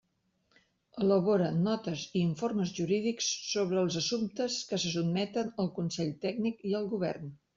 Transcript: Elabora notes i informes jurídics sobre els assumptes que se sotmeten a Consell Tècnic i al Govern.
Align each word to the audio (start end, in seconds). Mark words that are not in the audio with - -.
Elabora 1.01 1.49
notes 1.65 2.05
i 2.19 2.23
informes 2.29 2.71
jurídics 2.79 3.29
sobre 3.51 3.79
els 3.83 3.99
assumptes 4.03 4.57
que 4.71 4.81
se 4.85 4.95
sotmeten 4.97 5.55
a 5.65 5.67
Consell 5.79 6.11
Tècnic 6.27 6.67
i 6.71 6.77
al 6.81 6.91
Govern. 6.95 7.33